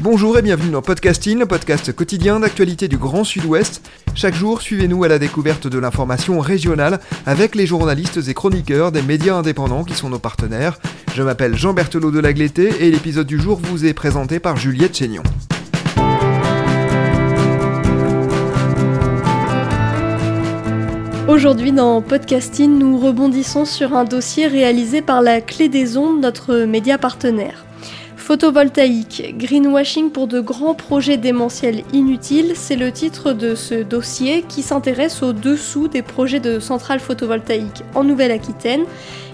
Bonjour 0.00 0.38
et 0.38 0.42
bienvenue 0.42 0.70
dans 0.70 0.80
Podcasting, 0.80 1.40
le 1.40 1.46
podcast 1.46 1.92
quotidien 1.92 2.38
d'actualité 2.38 2.86
du 2.86 2.98
Grand 2.98 3.24
Sud-Ouest. 3.24 3.82
Chaque 4.14 4.36
jour, 4.36 4.62
suivez-nous 4.62 5.02
à 5.02 5.08
la 5.08 5.18
découverte 5.18 5.66
de 5.66 5.76
l'information 5.76 6.38
régionale 6.38 7.00
avec 7.26 7.56
les 7.56 7.66
journalistes 7.66 8.20
et 8.28 8.32
chroniqueurs 8.32 8.92
des 8.92 9.02
médias 9.02 9.34
indépendants 9.34 9.82
qui 9.82 9.94
sont 9.94 10.08
nos 10.08 10.20
partenaires. 10.20 10.78
Je 11.16 11.22
m'appelle 11.24 11.56
Jean 11.56 11.72
Berthelot 11.72 12.12
de 12.12 12.20
Lagleté 12.20 12.70
et 12.78 12.92
l'épisode 12.92 13.26
du 13.26 13.40
jour 13.40 13.58
vous 13.60 13.86
est 13.86 13.92
présenté 13.92 14.38
par 14.38 14.56
Juliette 14.56 14.96
Chénion. 14.96 15.24
Aujourd'hui 21.26 21.72
dans 21.72 22.02
Podcasting, 22.02 22.78
nous 22.78 22.98
rebondissons 22.98 23.64
sur 23.64 23.96
un 23.96 24.04
dossier 24.04 24.46
réalisé 24.46 25.02
par 25.02 25.22
la 25.22 25.40
Clé 25.40 25.68
des 25.68 25.96
Ondes, 25.96 26.20
notre 26.20 26.54
média 26.66 26.98
partenaire. 26.98 27.64
Photovoltaïque, 28.28 29.38
greenwashing 29.38 30.10
pour 30.10 30.26
de 30.26 30.40
grands 30.40 30.74
projets 30.74 31.16
démentiels 31.16 31.82
inutiles, 31.94 32.52
c'est 32.56 32.76
le 32.76 32.92
titre 32.92 33.32
de 33.32 33.54
ce 33.54 33.76
dossier 33.76 34.42
qui 34.42 34.60
s'intéresse 34.60 35.22
au 35.22 35.32
dessous 35.32 35.88
des 35.88 36.02
projets 36.02 36.38
de 36.38 36.60
centrales 36.60 37.00
photovoltaïques 37.00 37.82
en 37.94 38.04
Nouvelle-Aquitaine 38.04 38.82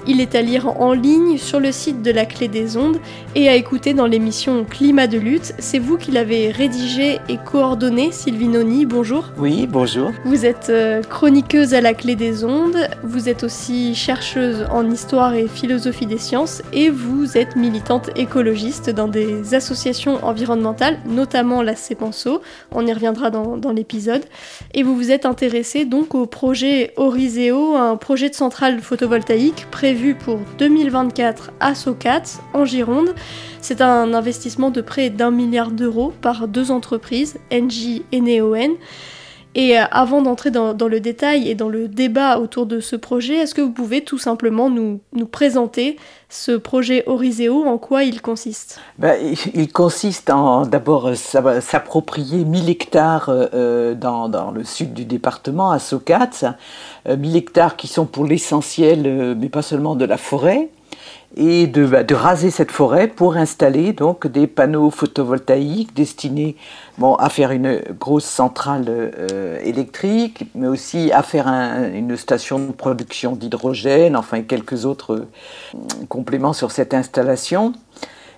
il 0.06 0.20
est 0.20 0.34
à 0.34 0.42
lire 0.42 0.80
en 0.80 0.92
ligne 0.92 1.38
sur 1.38 1.60
le 1.60 1.72
site 1.72 2.02
de 2.02 2.10
la 2.10 2.26
Clé 2.26 2.48
des 2.48 2.76
Ondes 2.76 2.98
et 3.34 3.48
à 3.48 3.54
écouter 3.54 3.94
dans 3.94 4.06
l'émission 4.06 4.64
Climat 4.64 5.06
de 5.06 5.18
lutte. 5.18 5.54
C'est 5.58 5.78
vous 5.78 5.96
qui 5.96 6.10
l'avez 6.10 6.50
rédigé 6.50 7.18
et 7.28 7.38
coordonné, 7.38 8.12
Sylvie 8.12 8.48
Noni. 8.48 8.86
Bonjour. 8.86 9.30
Oui, 9.38 9.66
bonjour. 9.66 10.12
Vous 10.24 10.44
êtes 10.44 10.68
euh, 10.68 11.02
chroniqueuse 11.02 11.74
à 11.74 11.80
la 11.80 11.94
Clé 11.94 12.16
des 12.16 12.44
Ondes, 12.44 12.88
vous 13.02 13.28
êtes 13.28 13.44
aussi 13.44 13.94
chercheuse 13.94 14.66
en 14.70 14.90
histoire 14.90 15.34
et 15.34 15.48
philosophie 15.48 16.06
des 16.06 16.18
sciences 16.18 16.62
et 16.72 16.90
vous 16.90 17.38
êtes 17.38 17.56
militante 17.56 18.10
écologiste 18.16 18.90
dans 18.90 19.08
des 19.08 19.54
associations 19.54 20.22
environnementales, 20.24 20.98
notamment 21.06 21.62
la 21.62 21.76
CEPANSO. 21.76 22.42
On 22.72 22.86
y 22.86 22.92
reviendra 22.92 23.30
dans, 23.30 23.56
dans 23.56 23.72
l'épisode. 23.72 24.24
Et 24.74 24.82
vous 24.82 24.96
vous 24.96 25.10
êtes 25.10 25.26
intéressée 25.26 25.84
donc 25.84 26.14
au 26.14 26.26
projet 26.26 26.92
Oriseo, 26.96 27.74
un 27.74 27.96
projet 27.96 28.28
de 28.28 28.34
centrale 28.34 28.80
photovoltaïque 28.80 29.66
prévu 29.70 29.93
vu 29.94 30.14
pour 30.14 30.40
2024 30.58 31.52
à 31.60 31.74
Socat, 31.74 32.22
en 32.52 32.64
Gironde. 32.64 33.14
C'est 33.60 33.80
un 33.80 34.12
investissement 34.14 34.70
de 34.70 34.80
près 34.80 35.10
d'un 35.10 35.30
milliard 35.30 35.70
d'euros 35.70 36.12
par 36.20 36.48
deux 36.48 36.70
entreprises, 36.70 37.38
Engie 37.52 38.04
et 38.12 38.20
Neoen. 38.20 38.72
Et 39.54 39.78
euh, 39.78 39.84
avant 39.90 40.20
d'entrer 40.20 40.50
dans, 40.50 40.74
le 40.74 41.00
détail 41.00 41.48
et 41.48 41.54
dans 41.54 41.68
le 41.68 41.86
débat 41.86 42.38
autour 42.38 42.66
de 42.66 42.80
ce 42.80 42.96
projet, 42.96 43.36
est-ce 43.36 43.54
que 43.54 43.60
vous 43.60 43.70
pouvez 43.70 44.02
tout 44.02 44.18
simplement 44.18 44.68
nous, 44.68 45.00
présenter 45.30 45.96
ce 46.28 46.52
projet 46.52 47.04
Oriseo, 47.06 47.64
en 47.64 47.78
quoi 47.78 48.02
il 48.02 48.20
consiste? 48.20 48.80
Ben, 48.98 49.16
Il 49.54 49.72
consiste 49.72 50.30
en 50.30 50.66
d'abord 50.66 51.08
euh, 51.08 51.60
s'approprier 51.60 52.44
1000 52.44 52.68
hectares 52.68 53.26
euh, 53.28 53.94
dans, 53.94 54.28
dans, 54.28 54.50
le 54.50 54.64
sud 54.64 54.92
du 54.92 55.04
département, 55.04 55.70
à 55.70 55.78
Socats, 55.78 56.56
1000 57.08 57.36
hectares 57.36 57.76
qui 57.76 57.86
sont 57.86 58.06
pour 58.06 58.24
l'essentiel, 58.24 59.36
mais 59.38 59.48
pas 59.48 59.62
seulement 59.62 59.94
de 59.94 60.04
la 60.04 60.16
forêt, 60.16 60.70
et 61.36 61.66
de, 61.66 61.84
bah, 61.86 62.04
de, 62.04 62.14
raser 62.14 62.50
cette 62.50 62.70
forêt 62.70 63.08
pour 63.08 63.36
installer 63.36 63.92
donc 63.92 64.26
des 64.26 64.46
panneaux 64.46 64.90
photovoltaïques 64.90 65.94
destinés 65.94 66.56
bon, 66.98 67.14
à 67.16 67.28
faire 67.28 67.50
une 67.50 67.80
grosse 67.98 68.24
centrale 68.24 68.84
euh, 68.88 69.58
électrique, 69.62 70.46
mais 70.54 70.68
aussi 70.68 71.10
à 71.12 71.22
faire 71.22 71.48
une 71.48 72.16
station 72.16 72.58
de 72.58 72.72
production 72.72 73.34
d'hydrogène, 73.34 74.16
enfin 74.16 74.42
quelques 74.42 74.84
autres 74.84 75.14
euh, 75.14 75.76
compléments 76.08 76.52
sur 76.52 76.70
cette 76.70 76.94
installation. 76.94 77.72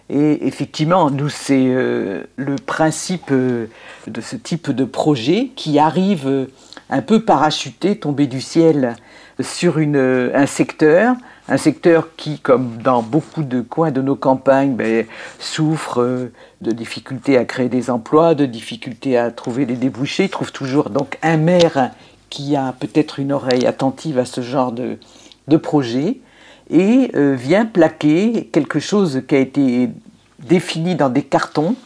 Et 0.08 0.46
effectivement, 0.46 1.10
nous, 1.10 1.28
c'est 1.28 1.66
euh, 1.66 2.22
le 2.36 2.54
principe 2.54 3.32
de 3.32 4.20
ce 4.20 4.36
type 4.36 4.70
de 4.70 4.84
projet 4.84 5.50
qui 5.56 5.78
arrive 5.80 6.46
un 6.88 7.02
peu 7.02 7.24
parachuté, 7.24 7.98
tombé 7.98 8.28
du 8.28 8.40
ciel 8.40 8.94
sur 9.40 9.78
une, 9.78 10.30
un 10.32 10.46
secteur 10.46 11.16
un 11.48 11.56
secteur 11.56 12.08
qui, 12.16 12.38
comme 12.38 12.78
dans 12.82 13.02
beaucoup 13.02 13.42
de 13.42 13.60
coins 13.60 13.90
de 13.90 14.02
nos 14.02 14.16
campagnes, 14.16 14.74
ben, 14.74 15.06
souffre 15.38 16.02
euh, 16.02 16.32
de 16.60 16.72
difficultés 16.72 17.38
à 17.38 17.44
créer 17.44 17.68
des 17.68 17.90
emplois, 17.90 18.34
de 18.34 18.46
difficultés 18.46 19.16
à 19.16 19.30
trouver 19.30 19.66
des 19.66 19.76
débouchés. 19.76 20.28
Trouve 20.28 20.52
toujours 20.52 20.90
donc 20.90 21.18
un 21.22 21.36
maire 21.36 21.90
qui 22.30 22.56
a 22.56 22.74
peut-être 22.78 23.20
une 23.20 23.32
oreille 23.32 23.66
attentive 23.66 24.18
à 24.18 24.24
ce 24.24 24.40
genre 24.40 24.72
de, 24.72 24.98
de 25.46 25.56
projet 25.56 26.18
et 26.68 27.10
euh, 27.14 27.34
vient 27.34 27.64
plaquer 27.64 28.46
quelque 28.52 28.80
chose 28.80 29.22
qui 29.28 29.36
a 29.36 29.38
été 29.38 29.90
défini 30.40 30.96
dans 30.96 31.08
des 31.08 31.22
cartons 31.22 31.76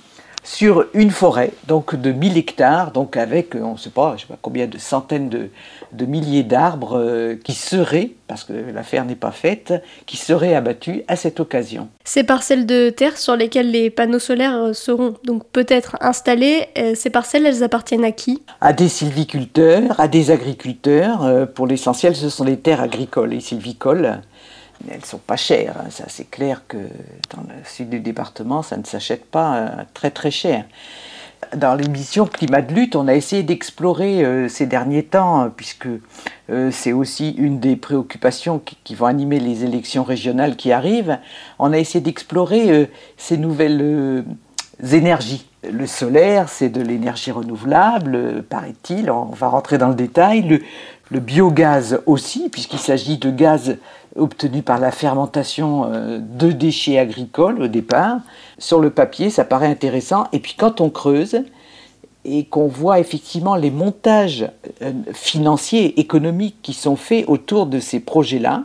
sur 0.43 0.87
une 0.95 1.11
forêt, 1.11 1.53
donc 1.69 1.95
de 1.95 2.13
1000 2.13 2.37
hectares, 2.39 2.93
donc 2.93 3.17
avec, 3.17 3.55
on 3.55 3.73
ne 3.73 3.79
sait 3.79 3.91
pas, 3.91 4.15
je 4.17 4.23
sais 4.23 4.27
pas 4.27 4.39
combien 4.41 4.67
de 4.67 4.79
centaines 4.79 5.29
de, 5.29 5.51
de 5.93 6.07
milliers 6.07 6.43
d'arbres 6.43 6.99
euh, 6.99 7.37
qui 7.43 7.53
seraient, 7.53 8.13
parce 8.27 8.45
que 8.45 8.53
l'affaire 8.75 9.05
n'est 9.05 9.17
pas 9.17 9.33
faite, 9.33 9.75
qui 10.07 10.17
seraient 10.17 10.55
abattus 10.55 11.03
à 11.09 11.17
cette 11.17 11.41
occasion. 11.41 11.89
Ces 12.05 12.25
parcelles 12.25 12.67
de 12.67 12.91
terre 12.91 13.19
sur 13.19 13.37
lesquelles 13.37 13.71
les 13.71 13.91
panneaux 13.91 14.19
solaires 14.19 14.57
euh, 14.57 14.73
seront 14.73 15.15
donc 15.25 15.45
peut-être 15.47 15.97
installés, 16.01 16.69
euh, 16.79 16.95
ces 16.95 17.11
parcelles, 17.11 17.47
elles 17.47 17.63
appartiennent 17.63 18.05
à 18.05 18.13
qui? 18.13 18.43
À 18.61 18.73
des 18.73 18.89
sylviculteurs, 18.89 20.01
à 20.01 20.09
des 20.09 20.31
agriculteurs. 20.31 21.49
Pour 21.55 21.67
l'essentiel, 21.67 22.17
ce 22.17 22.29
sont 22.29 22.45
des 22.45 22.59
terres 22.59 22.81
agricoles 22.81 23.35
et 23.35 23.41
sylvicoles. 23.41 24.21
Elles 24.89 25.05
sont 25.05 25.19
pas 25.19 25.37
chères, 25.37 25.77
hein. 25.79 25.91
ça 25.91 26.05
c'est 26.09 26.31
clair 26.31 26.63
que 26.69 26.79
dans 27.35 27.43
le 27.43 27.65
sud 27.65 27.91
du 27.91 28.01
département, 28.01 28.63
ça 28.63 28.77
ne 28.77 28.85
s'achète 28.85 29.25
pas 29.25 29.85
très 29.95 30.11
très 30.11 30.31
cher 30.31 30.65
dans 31.57 31.75
l'émission 31.75 32.27
Climat 32.27 32.63
de 32.63 32.75
lutte, 32.75 32.97
on 32.97 33.09
a 33.09 33.15
essayé 33.15 33.43
d'explorer 33.43 34.25
euh, 34.25 34.49
ces 34.49 34.67
derniers 34.67 35.03
temps, 35.03 35.45
euh, 35.45 35.49
puisque 35.55 35.89
euh, 36.51 36.71
c'est 36.71 36.93
aussi 36.93 37.31
une 37.31 37.59
des 37.59 37.77
préoccupations 37.77 38.61
qui, 38.85 38.95
vont 38.95 39.07
animer 39.07 39.41
les 39.41 39.65
élections 39.65 40.05
régionales 40.05 40.57
qui 40.57 40.73
arrivent. 40.73 41.19
On 41.59 41.73
a 41.73 41.79
essayé 41.79 42.01
d'explorer 42.01 42.91
ces 43.17 43.39
nouvelles 43.39 44.25
énergies. 44.93 45.47
Le 45.63 45.87
solaire, 45.87 46.49
c'est 46.49 46.69
de 46.69 46.83
l'énergie 46.83 47.31
renouvelable, 47.31 48.43
paraît-il. 48.43 49.11
On 49.11 49.27
va 49.27 49.49
rentrer 49.49 49.79
dans 49.79 49.89
le 49.89 49.95
détail. 49.95 50.43
Le, 50.43 50.61
le 51.11 51.21
biogaz 51.21 52.01
aussi, 52.07 52.49
puisqu'il 52.49 52.79
s'agit 52.79 53.19
de 53.19 53.31
gaz 53.31 53.77
obtenu 54.17 54.63
par 54.63 54.79
la 54.79 54.91
fermentation 54.91 55.91
de 56.19 56.51
déchets 56.51 56.99
agricoles 56.99 57.63
au 57.63 57.69
départ 57.69 58.19
sur 58.59 58.81
le 58.81 58.91
papier, 58.91 59.31
ça 59.31 59.45
paraît 59.45 59.67
intéressant. 59.69 60.27
Et 60.33 60.39
puis 60.39 60.55
quand 60.57 60.81
on 60.81 60.91
creuse 60.91 61.43
et 62.25 62.45
qu'on 62.45 62.67
voit 62.67 62.99
effectivement 63.01 63.57
les 63.57 63.71
montages 63.71 64.51
euh, 64.83 64.93
financiers 65.13 65.99
économiques 65.99 66.57
qui 66.63 66.75
sont 66.75 66.97
faits 66.97 67.25
autour 67.29 67.67
de 67.67 67.81
ces 67.81 68.01
projets-là, 68.01 68.65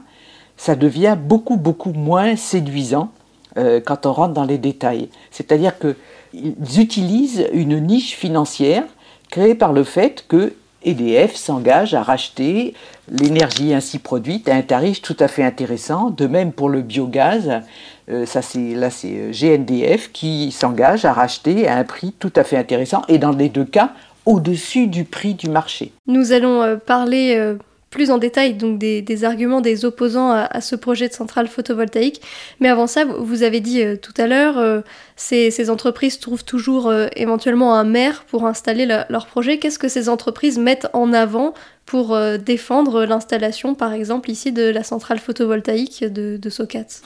ça 0.57 0.75
devient 0.75 1.17
beaucoup, 1.17 1.57
beaucoup 1.57 1.93
moins 1.93 2.35
séduisant 2.35 3.11
euh, 3.57 3.79
quand 3.79 4.05
on 4.05 4.13
rentre 4.13 4.33
dans 4.33 4.43
les 4.43 4.57
détails. 4.57 5.09
C'est-à-dire 5.31 5.73
qu'ils 5.79 6.81
utilisent 6.81 7.47
une 7.53 7.79
niche 7.79 8.15
financière 8.15 8.83
créée 9.31 9.55
par 9.55 9.73
le 9.73 9.83
fait 9.83 10.25
que 10.27 10.53
EDF 10.85 11.35
s'engage 11.35 11.93
à 11.93 12.03
racheter 12.03 12.73
l'énergie 13.11 13.73
ainsi 13.73 13.99
produite 13.99 14.47
à 14.47 14.55
un 14.55 14.61
tarif 14.61 15.01
tout 15.01 15.17
à 15.19 15.27
fait 15.27 15.43
intéressant. 15.43 16.09
De 16.11 16.27
même 16.27 16.51
pour 16.51 16.69
le 16.69 16.81
biogaz, 16.81 17.61
euh, 18.09 18.25
ça 18.25 18.41
là 18.55 18.89
c'est 18.89 19.15
euh, 19.17 19.31
GNDF 19.31 20.11
qui 20.11 20.51
s'engage 20.51 21.05
à 21.05 21.13
racheter 21.13 21.67
à 21.67 21.77
un 21.77 21.83
prix 21.83 22.13
tout 22.17 22.33
à 22.35 22.43
fait 22.43 22.57
intéressant 22.57 23.01
et 23.07 23.17
dans 23.17 23.31
les 23.31 23.49
deux 23.49 23.65
cas 23.65 23.91
au-dessus 24.25 24.87
du 24.87 25.03
prix 25.03 25.33
du 25.33 25.49
marché. 25.49 25.91
Nous 26.07 26.31
allons 26.31 26.61
euh, 26.61 26.77
parler 26.77 27.55
plus 27.95 28.11
en 28.11 28.17
détail 28.17 28.55
donc 28.55 28.77
des, 28.77 29.23
arguments 29.23 29.61
des 29.61 29.85
opposants 29.85 30.29
à, 30.31 30.59
ce 30.59 30.75
projet 30.75 31.07
de 31.07 31.13
centrale 31.13 31.47
photovoltaïque. 31.47 32.21
Mais 32.59 32.67
avant 32.67 32.87
ça, 32.87 33.05
vous 33.05 33.43
avez 33.43 33.61
dit 33.61 33.81
tout 34.01 34.13
à 34.17 34.27
l'heure, 34.27 34.83
ces, 35.15 35.69
entreprises 35.69 36.19
trouvent 36.19 36.43
toujours 36.43 36.93
éventuellement 37.15 37.73
un 37.73 37.85
maire 37.85 38.25
pour 38.27 38.45
installer 38.45 38.85
leur 38.85 39.27
projet. 39.27 39.59
Qu'est-ce 39.59 39.79
que 39.79 39.87
ces 39.87 40.09
entreprises 40.09 40.59
mettent 40.59 40.89
en 40.91 41.13
avant 41.13 41.53
pour 41.85 42.15
euh, 42.15 42.37
défendre 42.37 43.05
l'installation, 43.05 43.75
par 43.75 43.93
exemple, 43.93 44.31
ici 44.31 44.51
de 44.51 44.69
la 44.69 44.83
centrale 44.83 45.19
photovoltaïque 45.19 46.03
de, 46.03 46.37
de 46.37 46.49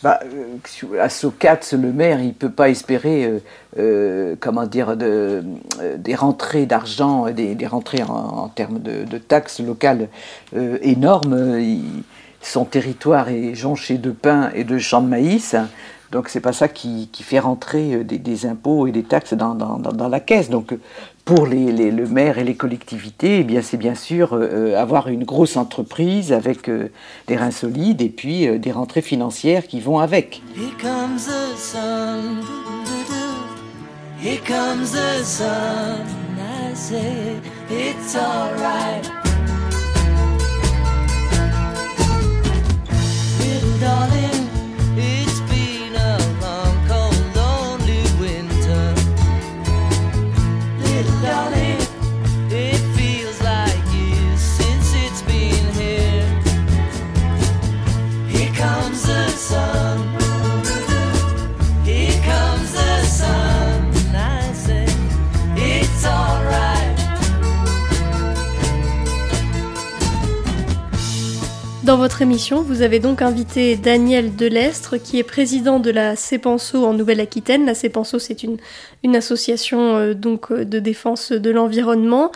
bah, 0.02 0.22
euh, 0.24 1.02
À 1.02 1.10
Socats, 1.10 1.60
le 1.74 1.92
maire, 1.92 2.22
il 2.22 2.28
ne 2.28 2.34
peut 2.34 2.50
pas 2.50 2.70
espérer 2.70 3.42
euh, 3.78 4.36
comment 4.40 4.66
dire, 4.66 4.96
de, 4.96 5.44
des 5.98 6.16
rentrées 6.16 6.66
d'argent, 6.66 7.30
des, 7.30 7.68
rentrées 7.68 8.04
en, 8.04 8.48
termes 8.48 8.80
de, 8.80 9.18
taxes 9.18 9.60
locales 9.60 10.08
énormes. 10.82 11.60
son 12.42 12.64
territoire 12.64 13.28
est 13.30 13.56
jonché 13.56 13.98
de 13.98 14.12
pain 14.12 14.50
et 14.56 14.64
de 14.64 14.78
champs 14.78 15.02
de 15.02 15.08
maïs. 15.08 15.56
Donc 16.12 16.30
c'est 16.30 16.40
pas 16.40 16.54
ça 16.54 16.68
qui, 16.70 17.10
fait 17.20 17.40
rentrer 17.40 18.04
des, 18.06 18.46
impôts 18.46 18.88
et 18.88 18.92
des 18.92 19.04
taxes 19.04 19.34
dans, 19.34 19.56
dans, 19.56 19.78
dans 19.78 20.08
la 20.08 20.20
caisse. 20.22 20.50
Donc 20.50 20.74
pour 21.30 21.46
les, 21.46 21.92
le 21.92 22.08
maire 22.08 22.40
et 22.40 22.44
les 22.44 22.56
collectivités, 22.56 23.42
eh 23.42 23.44
bien, 23.44 23.62
c'est 23.62 23.78
bien 23.78 23.94
sûr 23.94 24.34
euh, 24.34 24.50
euh, 24.52 24.82
avoir 24.82 25.10
une 25.10 25.26
grosse 25.26 25.58
entreprise 25.58 26.34
avec 26.34 26.68
euh, 26.68 26.90
des 27.28 27.38
reins 27.38 27.52
solides 27.52 28.02
et 28.02 28.10
puis 28.10 28.58
des 28.58 28.72
rentrées 28.72 29.04
financières 29.04 29.68
qui 29.68 29.80
vont 29.80 30.00
avec. 30.00 30.42
Darling, 43.80 44.19
Dans 71.90 71.98
votre 71.98 72.22
émission, 72.22 72.62
vous 72.62 72.84
avez 72.84 73.00
donc 73.00 73.24
invité 73.24 73.76
Daniel 73.76 74.36
Delestre, 74.36 74.98
qui 75.02 75.18
est 75.18 75.24
président 75.24 75.80
de 75.80 75.90
la 75.90 76.16
CEPANSO 76.16 76.86
en 76.86 76.94
Nouvelle-Aquitaine. 76.94 77.66
La 77.66 77.74
CEPANSO, 77.74 78.20
c'est 78.20 78.44
une, 78.44 78.58
une 79.04 79.16
association 79.16 79.96
euh, 79.96 80.14
donc 80.14 80.52
euh, 80.52 80.66
de 80.66 80.78
défense 80.78 81.32
de 81.32 81.50
l'environnement. 81.50 82.32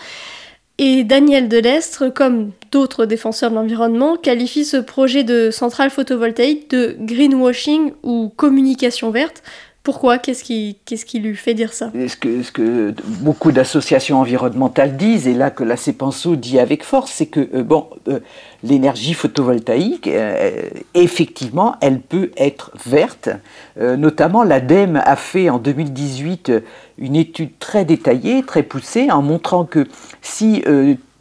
Et 0.80 1.04
Daniel 1.04 1.50
Delestre, 1.50 2.12
comme 2.12 2.52
d'autres 2.72 3.06
défenseurs 3.06 3.52
de 3.52 3.56
l'environnement, 3.56 4.18
qualifie 4.18 4.66
ce 4.66 4.78
projet 4.78 5.24
de 5.24 5.52
centrale 5.52 5.92
photovoltaïque 5.92 6.70
de 6.72 6.96
greenwashing 7.00 7.94
ou 8.02 8.30
communication 8.36 9.12
verte. 9.12 9.44
Pourquoi? 9.84 10.18
Qu'est-ce 10.18 10.46
qui, 10.46 10.78
qu'est-ce 10.86 11.18
lui 11.18 11.36
fait 11.36 11.54
dire 11.54 11.74
ça? 11.74 11.92
Ce 11.94 12.16
que, 12.16 12.94
beaucoup 13.22 13.52
d'associations 13.52 14.22
environnementales 14.22 14.96
disent, 14.96 15.28
et 15.28 15.34
là 15.34 15.52
que 15.52 15.66
la 15.66 15.76
CEPANSO 15.76 16.38
dit 16.38 16.58
avec 16.58 16.86
force, 16.86 17.12
c'est 17.12 17.26
que 17.26 17.42
euh, 17.54 17.66
euh, 18.08 18.20
l'énergie 18.64 19.14
photovoltaïque, 19.14 20.08
euh, 20.08 20.70
effectivement, 20.94 21.76
elle 21.82 22.00
peut 22.00 22.32
être 22.38 22.72
verte. 22.86 23.30
Notamment, 23.78 24.44
l'ADEME 24.44 25.02
a 25.04 25.18
fait 25.18 25.50
en 25.50 25.60
2018 25.60 26.50
euh, 26.50 26.60
une 26.98 27.18
étude 27.18 27.60
très 27.60 27.84
détaillée, 27.84 28.44
très 28.44 28.64
poussée, 28.64 29.12
en 29.12 29.22
montrant 29.22 29.66
que 29.66 29.88
si 30.22 30.64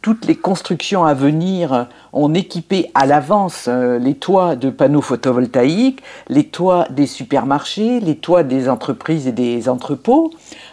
toutes 0.03 0.25
les 0.25 0.35
constructions 0.35 1.05
à 1.05 1.13
venir 1.13 1.87
ont 2.11 2.33
équipé 2.33 2.91
à 2.93 3.05
l'avance 3.05 3.67
euh, 3.69 3.97
les 3.97 4.15
toits 4.15 4.57
de 4.57 4.69
panneaux 4.69 5.01
photovoltaïques, 5.01 6.03
les 6.27 6.43
toits 6.43 6.85
des 6.89 7.07
supermarchés, 7.07 8.01
les 8.01 8.17
toits 8.17 8.43
des 8.43 8.67
entreprises 8.67 9.27
et 9.27 9.31
des 9.31 9.69
entrepôts. 9.69 10.31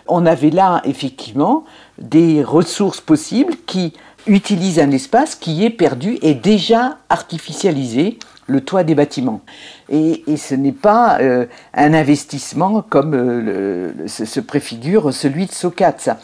On 0.09 0.27
avait 0.27 0.51
là 0.51 0.83
effectivement 0.85 1.65
des 1.99 2.43
ressources 2.43 3.01
possibles 3.01 3.55
qui 3.67 3.93
utilisent 4.27 4.81
un 4.81 4.91
espace 4.91 5.37
qui 5.37 5.65
est 5.65 5.71
perdu 5.71 6.19
et 6.23 6.35
déjà 6.35 6.99
artificialisé, 7.09 8.19
le 8.49 8.61
toit 8.61 8.83
des 8.83 8.97
bâtiments. 8.97 9.43
Et, 9.91 10.25
ce 10.37 10.57
n'est 10.57 10.73
pas 10.73 11.21
euh, 11.21 11.47
un 11.73 11.95
investissement 11.95 12.83
comme 12.83 13.15
euh, 13.15 13.93
se, 14.09 14.25
se 14.25 14.41
préfigure 14.41 15.15
celui 15.15 15.47
de 15.47 15.53
Socats. 15.53 16.17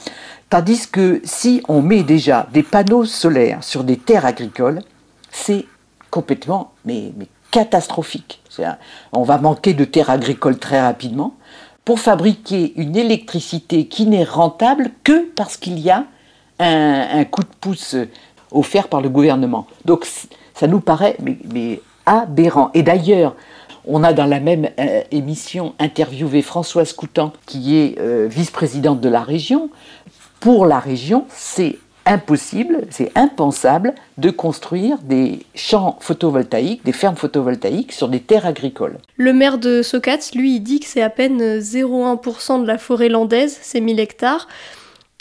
Tandis 0.48 0.86
que 0.86 1.20
si 1.24 1.62
on 1.68 1.82
met 1.82 2.04
déjà 2.04 2.46
des 2.52 2.62
panneaux 2.62 3.04
solaires 3.04 3.64
sur 3.64 3.82
des 3.82 3.96
terres 3.96 4.26
agricoles, 4.26 4.80
c'est 5.30 5.66
complètement 6.10 6.72
mais, 6.84 7.12
catastrophique. 7.50 8.42
On 9.12 9.22
va 9.22 9.38
manquer 9.38 9.74
de 9.74 9.84
terres 9.84 10.10
agricoles 10.10 10.58
très 10.58 10.80
rapidement 10.80 11.34
pour 11.84 12.00
fabriquer 12.00 12.72
une 12.76 12.96
électricité 12.96 13.86
qui 13.86 14.06
n'est 14.06 14.24
rentable 14.24 14.90
que 15.04 15.26
parce 15.34 15.56
qu'il 15.56 15.78
y 15.78 15.90
a 15.90 16.04
un, 16.58 17.24
coup 17.24 17.42
de 17.42 17.54
pouce 17.60 17.96
offert 18.50 18.88
par 18.88 19.00
le 19.00 19.08
gouvernement. 19.08 19.66
Donc 19.84 20.06
ça 20.54 20.66
nous 20.66 20.80
paraît 20.80 21.16
mais, 21.20 21.38
mais 21.52 21.80
aberrant. 22.06 22.70
Et 22.72 22.82
d'ailleurs, 22.82 23.34
on 23.86 24.02
a 24.02 24.12
dans 24.12 24.26
la 24.26 24.40
même 24.40 24.68
euh, 24.80 25.02
émission 25.10 25.74
interviewé 25.78 26.42
Françoise 26.42 26.92
Coutan, 26.92 27.32
qui 27.46 27.76
est 27.76 27.98
euh, 28.00 28.26
vice-présidente 28.28 29.00
de 29.00 29.08
la 29.08 29.22
région. 29.22 29.70
Pour 30.46 30.64
la 30.64 30.78
région, 30.78 31.24
c'est 31.28 31.76
impossible, 32.04 32.82
c'est 32.90 33.10
impensable 33.18 33.96
de 34.16 34.30
construire 34.30 34.98
des 34.98 35.40
champs 35.56 35.98
photovoltaïques, 36.00 36.84
des 36.84 36.92
fermes 36.92 37.16
photovoltaïques 37.16 37.90
sur 37.90 38.06
des 38.06 38.20
terres 38.20 38.46
agricoles. 38.46 38.98
Le 39.16 39.32
maire 39.32 39.58
de 39.58 39.82
Socats, 39.82 40.30
lui, 40.36 40.54
il 40.54 40.60
dit 40.60 40.78
que 40.78 40.86
c'est 40.86 41.02
à 41.02 41.10
peine 41.10 41.58
0,1% 41.58 42.62
de 42.62 42.66
la 42.68 42.78
forêt 42.78 43.08
landaise, 43.08 43.58
c'est 43.60 43.80
1000 43.80 43.98
hectares. 43.98 44.46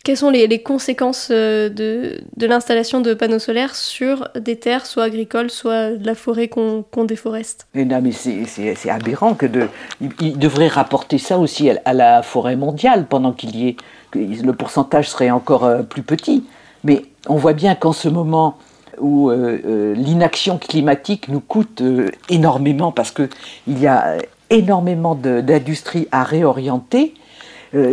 Quelles 0.04 0.18
sont 0.18 0.30
les, 0.30 0.46
les 0.46 0.62
conséquences 0.62 1.30
euh, 1.32 1.70
de, 1.70 2.22
de 2.38 2.46
l'installation 2.46 3.02
de 3.02 3.16
panneaux 3.16 3.40
solaires 3.40 3.74
sur 3.76 4.30
des 4.40 4.56
terres, 4.56 4.86
soit 4.86 5.06
agricoles, 5.06 5.50
soit 5.50 5.94
de 5.94 6.06
la 6.06 6.14
forêt 6.14 6.48
qu'on 6.50 6.86
déforeste? 7.06 7.66
Et 7.74 7.84
non, 7.86 8.00
mais 8.04 8.12
c'est- 8.12 8.88
aberrant 8.92 9.34
que 9.34 9.48
de. 9.48 9.68
Il, 10.02 10.12
il 10.22 10.38
devrait 10.38 10.68
rapporter 10.68 11.18
ça 11.18 11.40
aussi 11.40 11.72
à, 11.72 11.82
à 11.86 11.94
la 11.94 12.22
forêt 12.22 12.56
mondiale 12.56 13.08
pendant 13.10 13.32
qu'il 13.32 13.56
y 13.56 13.70
ait. 13.70 13.76
Le 14.16 14.54
pourcentage 14.54 15.10
serait 15.10 15.32
encore 15.32 15.66
euh, 15.66 15.84
plus 15.84 16.02
petit. 16.02 16.46
Mais 16.84 17.06
on 17.28 17.36
voit 17.36 17.54
bien 17.54 17.76
qu'en 17.76 17.94
ce 17.94 18.10
moment 18.10 18.58
où 19.00 19.30
euh, 19.30 19.60
euh, 19.66 19.94
l'inaction 19.96 20.58
climatique 20.58 21.28
nous 21.28 21.42
coûte 21.42 21.82
énormément 22.30 22.92
parce 22.92 23.12
qu'il 23.12 23.30
y 23.68 23.88
a 23.88 24.18
énormément 24.50 25.16
d'industries 25.16 26.08
à 26.12 26.24
réorienter, 26.24 27.16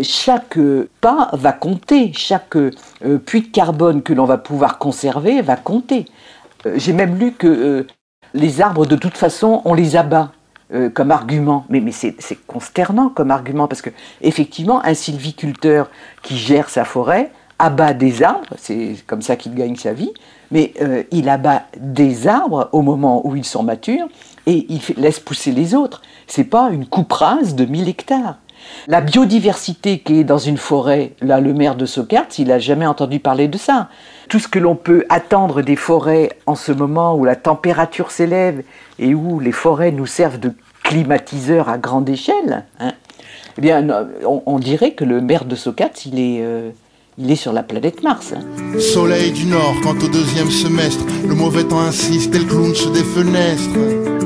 chaque 0.02 0.58
pas 1.00 1.30
va 1.32 1.52
compter, 1.52 2.12
chaque 2.12 2.56
puits 3.26 3.40
de 3.40 3.48
carbone 3.48 4.02
que 4.02 4.12
l'on 4.12 4.26
va 4.26 4.38
pouvoir 4.38 4.78
conserver 4.78 5.40
va 5.40 5.56
compter. 5.56 6.04
J'ai 6.76 6.92
même 6.92 7.19
lu 7.19 7.32
que 7.32 7.86
les 8.34 8.60
arbres, 8.60 8.86
de 8.86 8.94
toute 8.94 9.16
façon, 9.16 9.62
on 9.64 9.74
les 9.74 9.96
abat 9.96 10.30
euh, 10.72 10.88
comme 10.90 11.10
argument. 11.10 11.64
Mais, 11.69 11.80
mais 11.80 11.92
c'est 11.92 12.16
consternant 12.46 13.08
comme 13.08 13.30
argument 13.30 13.69
parce 13.69 13.82
que, 13.82 13.90
effectivement, 14.20 14.84
un 14.84 14.94
sylviculteur 14.94 15.90
qui 16.22 16.36
gère 16.36 16.69
sa 16.69 16.84
forêt 16.84 17.30
abat 17.58 17.94
des 17.94 18.22
arbres, 18.22 18.54
c'est 18.56 18.96
comme 19.06 19.22
ça 19.22 19.36
qu'il 19.36 19.54
gagne 19.54 19.76
sa 19.76 19.92
vie, 19.92 20.12
mais 20.50 20.72
euh, 20.82 21.04
il 21.12 21.28
abat 21.28 21.66
des 21.78 22.26
arbres 22.26 22.69
au 22.72 22.82
moment 22.82 23.24
où 23.26 23.36
ils 23.36 23.44
sont 23.44 23.62
matures 23.62 24.08
et 24.46 24.66
il 24.69 24.80
laisse 24.96 25.20
pousser 25.20 25.52
les 25.52 25.74
autres. 25.74 26.02
C'est 26.26 26.44
pas 26.44 26.70
une 26.70 26.86
coupe 26.86 27.12
rase 27.12 27.54
de 27.54 27.64
1000 27.64 27.88
hectares. 27.88 28.38
La 28.88 29.00
biodiversité 29.00 30.00
qui 30.00 30.20
est 30.20 30.24
dans 30.24 30.38
une 30.38 30.56
forêt, 30.56 31.12
là, 31.20 31.40
le 31.40 31.52
maire 31.54 31.76
de 31.76 31.86
Socart, 31.86 32.26
il 32.38 32.48
n'a 32.48 32.58
jamais 32.58 32.86
entendu 32.86 33.20
parler 33.20 33.48
de 33.48 33.58
ça. 33.58 33.88
Tout 34.28 34.38
ce 34.38 34.48
que 34.48 34.58
l'on 34.58 34.74
peut 34.74 35.04
attendre 35.08 35.62
des 35.62 35.76
forêts 35.76 36.31
en 36.46 36.54
ce 36.54 36.72
moment 36.72 37.14
où 37.14 37.24
la 37.24 37.36
température 37.36 38.10
s'élève 38.10 38.62
et 38.98 39.14
où 39.14 39.40
les 39.40 39.52
forêts 39.52 39.92
nous 39.92 40.06
servent 40.06 40.40
de 40.40 40.52
climatiseurs 40.82 41.69
à 41.69 41.78
grande 41.78 42.08
échelle, 42.08 42.64
hein, 42.81 42.92
eh 43.58 43.60
bien, 43.60 43.86
on, 44.24 44.58
dirait 44.58 44.92
que 44.92 45.04
le 45.04 45.20
maire 45.20 45.44
de 45.44 45.54
est, 46.19 46.40
euh, 46.42 46.70
il 47.19 47.31
est 47.31 47.36
sur 47.36 47.52
la 47.52 47.62
planète 47.62 48.02
Mars. 48.02 48.32
hein. 48.34 48.81
Soleil 48.81 49.31
du 49.32 49.44
Nord, 49.44 49.74
quant 49.82 49.94
au 49.94 50.08
deuxième 50.08 50.50
semestre, 50.50 51.04
le 51.26 51.34
mauvais 51.34 51.64
temps 51.64 51.81
insiste, 51.81 52.32
tel 52.32 52.46
clownch 52.46 52.90
des 52.92 53.04
fenêtres. 53.04 54.21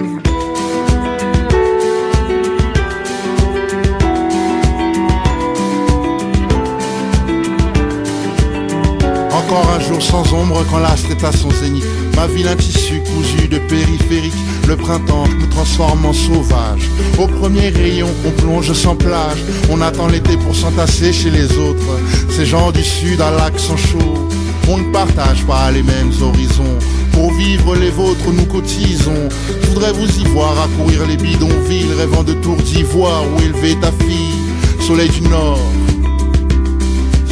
Un 9.57 9.81
jour 9.81 10.03
sans 10.03 10.35
ombre 10.35 10.65
quand 10.71 10.79
l'astre 10.79 11.11
est 11.11 11.25
à 11.25 11.33
son 11.33 11.51
zénith. 11.51 11.85
Ma 12.15 12.27
ville 12.27 12.47
un 12.47 12.57
tissu 12.57 13.01
cousu 13.01 13.49
de 13.49 13.59
périphérique. 13.59 14.35
Le 14.69 14.77
printemps 14.77 15.25
nous 15.29 15.47
transforme 15.47 16.05
en 16.05 16.13
sauvages. 16.13 16.91
Au 17.19 17.27
premier 17.27 17.71
rayon, 17.71 18.09
on 18.27 18.31
plonge 18.33 18.73
sans 18.75 18.97
plage. 18.97 19.39
On 19.71 19.81
attend 19.81 20.09
l'été 20.09 20.37
pour 20.37 20.55
s'entasser 20.55 21.11
chez 21.13 21.31
les 21.31 21.57
autres. 21.57 21.99
Ces 22.29 22.45
gens 22.45 22.71
du 22.71 22.83
sud 22.83 23.21
à 23.21 23.31
l'accent 23.31 23.79
chaud. 23.79 24.29
On 24.69 24.79
ne 24.79 24.93
partage 24.93 25.45
pas 25.47 25.71
les 25.71 25.83
mêmes 25.83 26.13
horizons. 26.21 26.79
Pour 27.13 27.33
vivre 27.33 27.77
les 27.77 27.91
vôtres, 27.91 28.31
nous 28.31 28.45
cotisons. 28.45 29.29
Je 29.63 29.69
voudrais 29.69 29.93
vous 29.93 30.21
y 30.21 30.25
voir 30.25 30.55
accourir 30.61 31.07
les 31.07 31.17
bidonvilles, 31.17 31.95
rêvant 31.97 32.25
de 32.25 32.35
tours 32.35 32.57
d'ivoire 32.57 33.23
où 33.25 33.41
élever 33.41 33.75
ta 33.81 33.91
fille. 34.05 34.87
Soleil 34.87 35.09
du 35.09 35.23
Nord, 35.23 35.59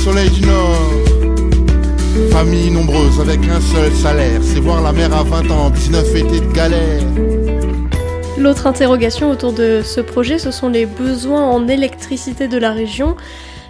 soleil 0.02 0.30
du 0.30 0.40
Nord. 0.40 1.03
Famille 2.30 2.70
nombreuse 2.70 3.20
avec 3.20 3.40
un 3.48 3.60
seul 3.60 3.92
salaire, 3.92 4.40
c'est 4.42 4.60
voir 4.60 4.80
la 4.82 4.92
mer 4.92 5.12
à 5.12 5.24
20 5.24 5.50
ans, 5.50 5.70
19 5.70 6.14
étés 6.14 6.40
de 6.40 6.52
galère. 6.52 7.02
L'autre 8.38 8.68
interrogation 8.68 9.30
autour 9.30 9.52
de 9.52 9.80
ce 9.84 10.00
projet, 10.00 10.38
ce 10.38 10.50
sont 10.52 10.68
les 10.68 10.86
besoins 10.86 11.42
en 11.42 11.66
électricité 11.66 12.46
de 12.46 12.56
la 12.56 12.70
région. 12.70 13.16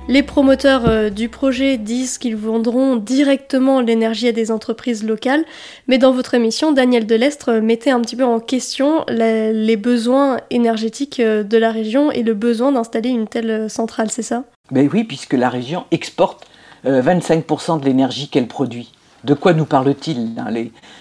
Les 0.09 0.23
promoteurs 0.23 0.87
euh, 0.87 1.09
du 1.09 1.31
projet 1.31 1.79
disent 1.79 2.19
qu'ils 2.19 2.37
vendront 2.37 2.97
directement 2.97 3.81
l'énergie 3.81 4.29
à 4.29 4.33
des 4.33 4.51
entreprises 4.51 5.03
locales, 5.03 5.45
mais 5.89 5.97
dans 5.97 6.13
votre 6.13 6.35
émission, 6.35 6.73
Daniel 6.73 7.07
Delestre 7.07 7.49
euh, 7.49 7.61
mettait 7.63 7.91
un 7.91 8.01
petit 8.03 8.17
peu 8.17 8.25
en 8.25 8.41
question 8.41 9.05
la- 9.09 9.53
les 9.53 9.77
besoins 9.79 10.37
énergétiques 10.51 11.21
euh, 11.21 11.43
de 11.43 11.57
la 11.57 11.71
région 11.73 12.11
et 12.13 12.23
le 12.23 12.35
besoin 12.35 12.73
d'installer 12.73 13.09
une 13.09 13.27
telle 13.27 13.71
centrale, 13.71 14.11
c'est 14.11 14.21
ça? 14.23 14.45
Ben 14.71 14.87
oui, 14.93 15.05
puisque 15.05 15.33
la 15.33 15.49
région 15.49 15.85
exporte 15.91 16.45
25% 16.85 17.81
de 17.81 17.85
l'énergie 17.85 18.29
qu'elle 18.29 18.49
produit. 18.49 18.93
De 19.25 19.33
quoi 19.33 19.55
nous 19.55 19.65
parle-t-il 19.65 20.33
hein 20.37 20.53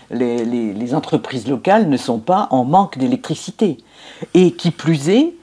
les, 0.10 0.96
entreprises 0.96 1.48
locales 1.48 1.90
ne 1.90 1.98
sont 1.98 2.20
pas 2.20 2.48
en 2.52 2.64
manque 2.64 2.98
d'électricité. 2.98 3.78
Et 4.34 4.52
qui 4.52 4.72
plus 4.72 5.10
est, 5.10 5.34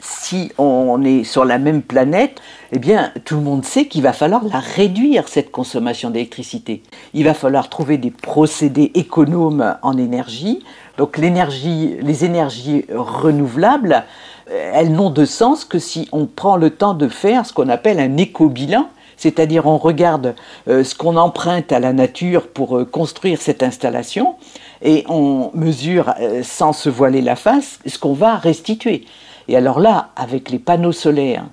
si 0.00 0.52
on 0.58 1.02
est 1.02 1.24
sur 1.24 1.44
la 1.44 1.58
même 1.58 1.82
planète, 1.82 2.40
eh 2.72 2.78
bien, 2.78 3.12
tout 3.24 3.36
le 3.36 3.42
monde 3.42 3.64
sait 3.64 3.86
qu'il 3.86 4.02
va 4.02 4.12
falloir 4.12 4.44
la 4.44 4.58
réduire, 4.58 5.28
cette 5.28 5.50
consommation 5.50 6.10
d'électricité. 6.10 6.82
Il 7.14 7.24
va 7.24 7.34
falloir 7.34 7.68
trouver 7.70 7.96
des 7.96 8.10
procédés 8.10 8.90
économes 8.94 9.76
en 9.82 9.96
énergie. 9.96 10.62
Donc, 10.98 11.16
l'énergie, 11.16 11.96
les 12.02 12.24
énergies 12.26 12.84
renouvelables, 12.94 14.04
euh, 14.50 14.72
elles 14.74 14.92
n'ont 14.92 15.10
de 15.10 15.24
sens 15.24 15.64
que 15.64 15.78
si 15.78 16.08
on 16.12 16.26
prend 16.26 16.56
le 16.56 16.70
temps 16.70 16.94
de 16.94 17.08
faire 17.08 17.46
ce 17.46 17.52
qu'on 17.52 17.68
appelle 17.68 17.98
un 17.98 18.16
éco-bilan, 18.16 18.88
c'est-à-dire 19.20 19.66
on 19.66 19.76
regarde 19.76 20.34
euh, 20.66 20.82
ce 20.82 20.94
qu'on 20.94 21.16
emprunte 21.16 21.72
à 21.72 21.78
la 21.78 21.92
nature 21.92 22.48
pour 22.48 22.78
euh, 22.78 22.84
construire 22.86 23.38
cette 23.38 23.62
installation 23.62 24.34
et 24.80 25.04
on 25.10 25.50
mesure 25.52 26.14
euh, 26.20 26.42
sans 26.42 26.72
se 26.72 26.88
voiler 26.88 27.20
la 27.20 27.36
face 27.36 27.80
ce 27.84 27.98
qu'on 27.98 28.14
va 28.14 28.36
restituer. 28.36 29.04
Et 29.46 29.56
alors 29.58 29.78
là, 29.78 30.08
avec 30.16 30.50
les 30.50 30.58
panneaux 30.58 30.92
solaires, 30.92 31.44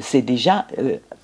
c'est 0.00 0.22
déjà 0.22 0.66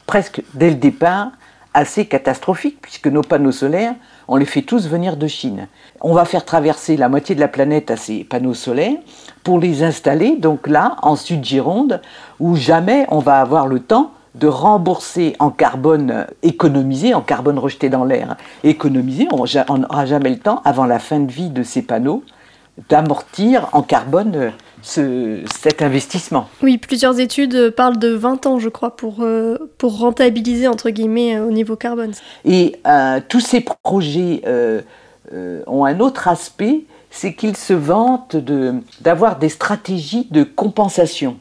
presque 0.06 0.42
dès 0.54 0.70
le 0.70 0.76
départ 0.76 1.30
assez 1.72 2.06
catastrophique 2.06 2.78
puisque 2.80 3.06
nos 3.06 3.22
panneaux 3.22 3.52
solaires, 3.52 3.94
on 4.26 4.36
les 4.36 4.46
fait 4.46 4.62
tous 4.62 4.88
venir 4.88 5.16
de 5.16 5.28
Chine. 5.28 5.68
On 6.00 6.14
va 6.14 6.24
faire 6.24 6.44
traverser 6.44 6.96
la 6.96 7.08
moitié 7.08 7.36
de 7.36 7.40
la 7.40 7.48
planète 7.48 7.92
à 7.92 7.96
ces 7.96 8.24
panneaux 8.24 8.54
solaires 8.54 8.96
pour 9.44 9.60
les 9.60 9.84
installer 9.84 10.36
donc 10.36 10.66
là 10.66 10.96
en 11.02 11.14
Sud-Gironde 11.14 12.00
où 12.40 12.56
jamais 12.56 13.06
on 13.10 13.20
va 13.20 13.40
avoir 13.40 13.68
le 13.68 13.78
temps 13.78 14.10
de 14.36 14.46
rembourser 14.46 15.34
en 15.40 15.50
carbone 15.50 16.26
économisé, 16.42 17.14
en 17.14 17.20
carbone 17.20 17.58
rejeté 17.58 17.88
dans 17.88 18.04
l'air, 18.04 18.36
économisé, 18.64 19.26
on 19.32 19.78
n'aura 19.78 20.06
jamais 20.06 20.30
le 20.30 20.38
temps 20.38 20.62
avant 20.64 20.86
la 20.86 20.98
fin 20.98 21.18
de 21.20 21.30
vie 21.32 21.50
de 21.50 21.62
ces 21.62 21.82
panneaux 21.82 22.22
d'amortir 22.88 23.68
en 23.72 23.82
carbone 23.82 24.32
euh, 24.36 24.50
ce- 24.82 25.42
cet 25.60 25.82
investissement. 25.82 26.48
Oui, 26.62 26.78
plusieurs 26.78 27.20
études 27.20 27.54
euh, 27.54 27.70
parlent 27.70 27.98
de 27.98 28.08
20 28.14 28.46
ans, 28.46 28.58
je 28.58 28.68
crois, 28.68 28.96
pour, 28.96 29.16
euh, 29.20 29.58
pour 29.78 29.98
rentabiliser, 29.98 30.66
entre 30.68 30.90
guillemets, 30.90 31.36
euh, 31.36 31.46
au 31.46 31.50
niveau 31.50 31.76
carbone. 31.76 32.12
Et 32.44 32.76
euh, 32.86 33.20
tous 33.28 33.40
ces 33.40 33.60
projets 33.82 34.42
euh, 34.46 34.80
euh, 35.34 35.62
ont 35.66 35.84
un 35.84 36.00
autre 36.00 36.28
aspect, 36.28 36.84
c'est 37.10 37.34
qu'ils 37.34 37.56
se 37.56 37.74
vantent 37.74 38.36
de- 38.36 38.74
d'avoir 39.02 39.38
des 39.38 39.48
stratégies 39.50 40.28
de 40.30 40.42
compensation. 40.44 41.36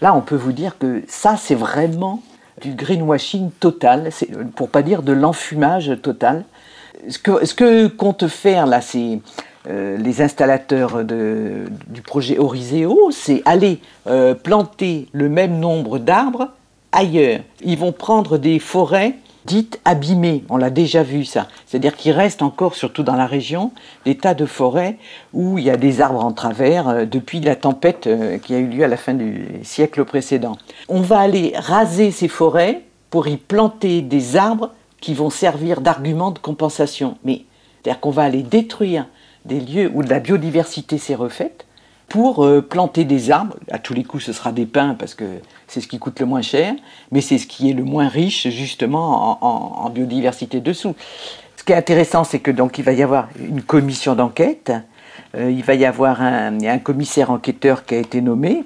Là, 0.00 0.14
on 0.14 0.20
peut 0.20 0.36
vous 0.36 0.52
dire 0.52 0.78
que 0.78 1.02
ça, 1.08 1.36
c'est 1.36 1.54
vraiment 1.54 2.20
du 2.64 2.74
greenwashing 2.74 3.50
total, 3.60 4.08
pour 4.56 4.70
pas 4.70 4.82
dire 4.82 5.02
de 5.02 5.12
l'enfumage 5.12 5.92
total. 6.02 6.44
Ce 7.08 7.18
que, 7.18 7.44
ce 7.44 7.54
que 7.54 7.88
comptent 7.88 8.28
faire 8.28 8.66
là, 8.66 8.80
c'est 8.80 9.20
euh, 9.68 9.98
les 9.98 10.22
installateurs 10.22 11.04
du 11.04 12.00
projet 12.02 12.38
Oriseo, 12.38 13.10
c'est 13.10 13.42
aller 13.44 13.80
euh, 14.06 14.34
planter 14.34 15.08
le 15.12 15.28
même 15.28 15.58
nombre 15.58 15.98
d'arbres 15.98 16.48
ailleurs? 16.92 17.40
Ils 17.62 17.78
vont 17.78 17.92
prendre 17.92 18.38
des 18.38 18.58
forêts 18.58 19.14
dites 19.44 19.80
abîmées, 19.84 20.44
on 20.48 20.56
l'a 20.56 20.70
déjà 20.70 21.02
vu 21.02 21.24
ça. 21.24 21.48
C'est-à-dire 21.66 21.96
qu'il 21.96 22.12
reste 22.12 22.42
encore, 22.42 22.74
surtout 22.74 23.02
dans 23.02 23.16
la 23.16 23.26
région, 23.26 23.72
des 24.04 24.16
tas 24.16 24.34
de 24.34 24.46
forêts 24.46 24.98
où 25.32 25.58
il 25.58 25.64
y 25.64 25.70
a 25.70 25.76
des 25.76 26.00
arbres 26.00 26.24
en 26.24 26.32
travers 26.32 26.88
euh, 26.88 27.04
depuis 27.04 27.40
la 27.40 27.56
tempête 27.56 28.06
euh, 28.06 28.38
qui 28.38 28.54
a 28.54 28.58
eu 28.58 28.66
lieu 28.66 28.84
à 28.84 28.88
la 28.88 28.96
fin 28.96 29.14
du 29.14 29.46
siècle 29.62 30.04
précédent. 30.04 30.56
On 30.88 31.00
va 31.00 31.20
aller 31.20 31.52
raser 31.56 32.10
ces 32.10 32.28
forêts 32.28 32.82
pour 33.10 33.28
y 33.28 33.36
planter 33.36 34.02
des 34.02 34.36
arbres 34.36 34.70
qui 35.00 35.14
vont 35.14 35.30
servir 35.30 35.80
d'argument 35.80 36.30
de 36.30 36.38
compensation. 36.38 37.18
Mais 37.24 37.44
c'est-à-dire 37.82 38.00
qu'on 38.00 38.10
va 38.10 38.22
aller 38.22 38.42
détruire 38.42 39.06
des 39.44 39.60
lieux 39.60 39.90
où 39.94 40.02
de 40.02 40.08
la 40.08 40.20
biodiversité 40.20 40.98
s'est 40.98 41.14
refaite 41.14 41.66
pour 42.08 42.44
euh, 42.44 42.62
planter 42.62 43.04
des 43.04 43.30
arbres. 43.30 43.56
À 43.70 43.78
tous 43.78 43.94
les 43.94 44.04
coups, 44.04 44.24
ce 44.24 44.32
sera 44.32 44.52
des 44.52 44.66
pins 44.66 44.94
parce 44.94 45.14
que 45.14 45.24
c'est 45.74 45.80
ce 45.80 45.88
qui 45.88 45.98
coûte 45.98 46.20
le 46.20 46.26
moins 46.26 46.40
cher, 46.40 46.74
mais 47.10 47.20
c'est 47.20 47.36
ce 47.36 47.48
qui 47.48 47.68
est 47.68 47.72
le 47.72 47.82
moins 47.82 48.06
riche 48.06 48.48
justement 48.48 49.44
en, 49.44 49.90
biodiversité 49.90 50.60
dessous. 50.60 50.94
Ce 51.56 51.64
qui 51.64 51.72
est 51.72 51.76
intéressant, 51.76 52.22
c'est 52.22 52.38
que 52.38 52.52
donc 52.52 52.78
il 52.78 52.84
va 52.84 52.92
y 52.92 53.02
avoir 53.02 53.28
une 53.40 53.60
commission 53.60 54.14
d'enquête. 54.14 54.72
Euh, 55.34 55.50
il 55.50 55.64
va 55.64 55.74
y 55.74 55.84
avoir 55.84 56.22
un, 56.22 56.78
commissaire 56.78 57.32
enquêteur 57.32 57.84
qui 57.84 57.96
a 57.96 57.98
été 57.98 58.20
nommé, 58.20 58.64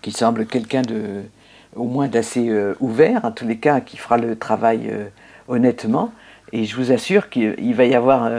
qui 0.00 0.12
semble 0.12 0.46
quelqu'un 0.46 0.80
de 0.80 1.24
au 1.76 1.84
moins 1.84 2.08
d'assez 2.08 2.48
euh, 2.48 2.74
ouvert, 2.80 3.24
en 3.24 3.32
tous 3.32 3.46
les 3.46 3.58
cas, 3.58 3.80
qui 3.80 3.98
fera 3.98 4.16
le 4.16 4.34
travail 4.34 4.88
euh, 4.90 5.08
honnêtement. 5.46 6.10
Et 6.52 6.64
je 6.64 6.74
vous 6.74 6.90
assure 6.90 7.28
qu'il 7.28 7.54
il 7.58 7.74
va 7.74 7.84
y 7.84 7.94
avoir 7.94 8.30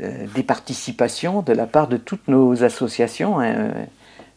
des 0.00 0.42
participations 0.42 1.42
de 1.42 1.52
la 1.52 1.66
part 1.66 1.86
de 1.86 1.96
toutes 1.96 2.26
nos 2.28 2.64
associations 2.64 3.40
hein, 3.40 3.70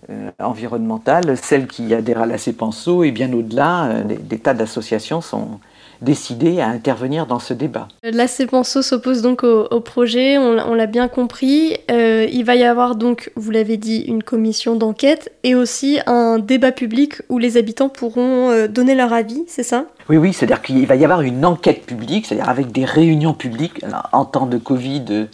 euh, 0.09 0.31
environnementales, 0.39 1.37
celles 1.37 1.67
qui 1.67 1.93
adhèrent 1.93 2.21
à 2.21 2.25
la 2.25 2.37
CEPANSO 2.37 3.03
et 3.03 3.11
bien 3.11 3.31
au-delà, 3.33 3.85
euh, 3.85 4.03
des, 4.03 4.17
des 4.17 4.37
tas 4.39 4.53
d'associations 4.53 5.21
sont 5.21 5.59
décidées 6.01 6.59
à 6.59 6.67
intervenir 6.67 7.27
dans 7.27 7.39
ce 7.39 7.53
débat. 7.53 7.87
La 8.03 8.27
Cepenso 8.27 8.81
s'oppose 8.81 9.21
donc 9.21 9.45
au, 9.45 9.67
au 9.71 9.79
projet, 9.79 10.37
on, 10.37 10.51
l'a- 10.51 10.67
on 10.67 10.73
l'a 10.73 10.85
bien 10.87 11.07
compris. 11.07 11.77
Euh, 11.89 12.27
il 12.29 12.43
va 12.43 12.55
y 12.55 12.63
avoir 12.65 12.97
donc, 12.97 13.31
vous 13.37 13.51
l'avez 13.51 13.77
dit, 13.77 13.99
une 14.01 14.21
commission 14.21 14.75
d'enquête 14.75 15.31
et 15.43 15.55
aussi 15.55 15.99
un 16.05 16.39
débat 16.39 16.73
public 16.73 17.21
où 17.29 17.37
les 17.37 17.55
habitants 17.55 17.87
pourront 17.87 18.49
euh, 18.49 18.67
donner 18.67 18.95
leur 18.95 19.13
avis, 19.13 19.43
c'est 19.47 19.63
ça? 19.63 19.85
Oui, 20.09 20.17
oui, 20.17 20.33
c'est-à-dire 20.33 20.61
qu'il 20.61 20.85
va 20.85 20.97
y 20.97 21.05
avoir 21.05 21.21
une 21.21 21.45
enquête 21.45 21.85
publique, 21.85 22.25
c'est-à-dire 22.25 22.49
avec 22.49 22.73
des 22.73 22.83
réunions 22.83 23.33
publiques. 23.33 23.81
Alors, 23.85 24.09
en 24.11 24.25
temps 24.25 24.45
de 24.47 24.57
Covid, 24.57 25.27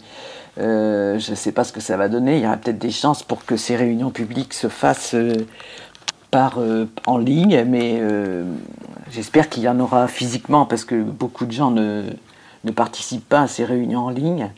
euh, 0.58 1.18
je 1.18 1.30
ne 1.30 1.36
sais 1.36 1.52
pas 1.52 1.64
ce 1.64 1.72
que 1.72 1.80
ça 1.80 1.96
va 1.96 2.08
donner. 2.08 2.38
Il 2.38 2.42
y 2.42 2.46
aura 2.46 2.56
peut-être 2.56 2.78
des 2.78 2.90
chances 2.90 3.22
pour 3.22 3.44
que 3.44 3.56
ces 3.56 3.76
réunions 3.76 4.10
publiques 4.10 4.54
se 4.54 4.68
fassent 4.68 5.14
euh, 5.14 5.46
par, 6.30 6.58
euh, 6.58 6.86
en 7.06 7.18
ligne, 7.18 7.64
mais 7.66 8.00
j'espère 9.10 9.48
qu'il 9.48 9.62
y 9.62 9.68
en 9.68 9.80
aura 9.80 10.08
physiquement 10.08 10.66
parce 10.66 10.84
que 10.84 11.00
beaucoup 11.02 11.46
de 11.46 11.52
gens 11.52 11.70
ne, 11.70 12.04
ne 12.64 12.70
participent 12.70 13.28
pas 13.28 13.42
à 13.42 13.46
ces 13.46 13.64
réunions 13.64 14.06
en 14.06 14.10
ligne. 14.10 14.50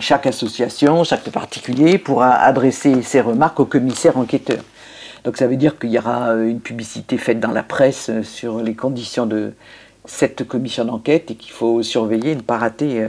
Chaque 0.00 0.26
association, 0.26 1.04
chaque 1.04 1.28
particulier 1.30 1.98
pourra 1.98 2.32
adresser 2.32 3.02
ses 3.02 3.20
remarques 3.20 3.60
au 3.60 3.66
commissaire 3.66 4.16
enquêteur. 4.18 4.62
Donc 5.24 5.36
ça 5.36 5.46
veut 5.46 5.56
dire 5.56 5.78
qu'il 5.78 5.90
y 5.90 5.98
aura 5.98 6.34
une 6.34 6.60
publicité 6.60 7.18
faite 7.18 7.40
dans 7.40 7.50
la 7.52 7.62
presse 7.62 8.10
sur 8.22 8.62
les 8.62 8.74
conditions 8.74 9.26
de 9.26 9.52
cette 10.06 10.48
commission 10.48 10.86
d'enquête 10.86 11.30
et 11.30 11.34
qu'il 11.34 11.52
faut 11.52 11.82
surveiller, 11.82 12.34
ne 12.34 12.40
pas 12.40 12.56
rater 12.56 13.08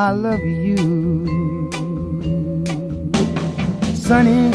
I 0.00 0.12
love 0.12 0.44
you. 0.44 0.76
Sunny, 3.96 4.52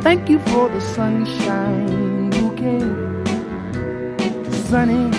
thank 0.00 0.28
you 0.28 0.38
for 0.38 0.68
the 0.68 0.80
sunshine 0.80 2.30
bouquet. 2.30 2.78
Sunny, 4.68 5.10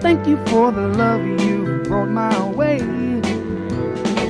thank 0.00 0.28
you 0.28 0.36
for 0.46 0.70
the 0.70 0.86
love 0.86 1.26
you 1.40 1.82
brought 1.82 2.10
my 2.10 2.48
way. 2.50 2.78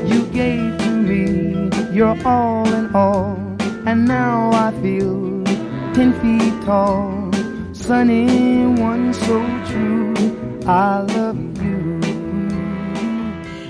You 0.07 0.25
gave 0.33 0.79
to 0.79 0.91
me 0.91 1.69
your 1.95 2.17
all 2.25 2.67
in 2.73 2.95
all, 2.95 3.37
and 3.85 4.07
now 4.09 4.53
I 4.55 4.73
feel 4.81 5.45
ten 5.93 6.15
feet 6.23 6.65
tall. 6.65 7.31
Sunny, 7.75 8.65
one 8.81 9.13
so 9.13 9.37
true. 9.67 10.46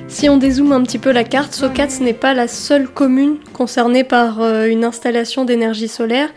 Si 0.08 0.30
on 0.30 0.38
dézoome 0.38 0.72
un 0.72 0.82
petit 0.82 0.98
peu 0.98 1.12
la 1.12 1.24
carte, 1.24 1.52
Socats 1.52 2.00
n'est 2.00 2.14
pas 2.14 2.32
la 2.32 2.48
seule 2.48 2.88
commune 2.88 3.36
concernée 3.52 4.02
par 4.02 4.40
euh, 4.40 4.64
une 4.66 4.82
installation 4.82 5.44
d'énergie 5.44 5.88
solaire. 5.88 6.30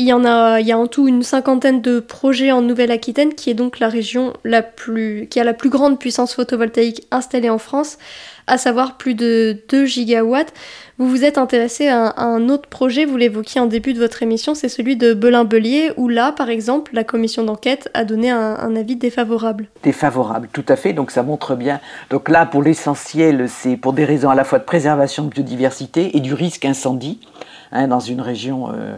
Il 0.00 0.06
y 0.06 0.12
en 0.12 0.24
a, 0.24 0.62
en 0.76 0.86
tout 0.86 1.08
une 1.08 1.24
cinquantaine 1.24 1.82
de 1.82 1.98
projets 1.98 2.52
en 2.52 2.62
Nouvelle-Aquitaine, 2.62 3.34
qui 3.34 3.50
est 3.50 3.54
donc 3.54 3.80
la 3.80 3.88
région 3.88 4.32
la 4.44 4.62
plus, 4.62 5.26
qui 5.28 5.40
a 5.40 5.44
la 5.44 5.54
plus 5.54 5.70
grande 5.70 5.98
puissance 5.98 6.34
photovoltaïque 6.34 7.08
installée 7.10 7.50
en 7.50 7.58
France, 7.58 7.98
à 8.46 8.58
savoir 8.58 8.96
plus 8.96 9.14
de 9.14 9.58
2 9.68 9.86
gigawatts. 9.86 10.54
Vous 10.98 11.08
vous 11.08 11.24
êtes 11.24 11.36
intéressé 11.36 11.88
à 11.88 11.98
un, 11.98 12.08
à 12.10 12.24
un 12.26 12.48
autre 12.48 12.68
projet, 12.68 13.06
vous 13.06 13.16
l'évoquiez 13.16 13.60
en 13.60 13.66
début 13.66 13.92
de 13.92 13.98
votre 13.98 14.22
émission, 14.22 14.54
c'est 14.54 14.68
celui 14.68 14.96
de 14.96 15.14
Belin-Belier, 15.14 15.90
où 15.96 16.06
là, 16.06 16.30
par 16.30 16.48
exemple, 16.48 16.94
la 16.94 17.02
commission 17.02 17.42
d'enquête 17.42 17.90
a 17.92 18.04
donné 18.04 18.30
un, 18.30 18.56
un 18.56 18.76
avis 18.76 18.94
défavorable. 18.94 19.66
Défavorable, 19.82 20.48
tout 20.52 20.64
à 20.68 20.76
fait. 20.76 20.92
Donc 20.92 21.10
ça 21.10 21.24
montre 21.24 21.56
bien. 21.56 21.80
Donc 22.10 22.28
là, 22.28 22.46
pour 22.46 22.62
l'essentiel, 22.62 23.48
c'est 23.48 23.76
pour 23.76 23.94
des 23.94 24.04
raisons 24.04 24.30
à 24.30 24.36
la 24.36 24.44
fois 24.44 24.60
de 24.60 24.64
préservation 24.64 25.24
de 25.24 25.30
biodiversité 25.30 26.16
et 26.16 26.20
du 26.20 26.34
risque 26.34 26.64
incendie. 26.64 27.18
Hein, 27.72 27.88
dans 27.88 28.00
une 28.00 28.20
région 28.20 28.68
euh, 28.72 28.96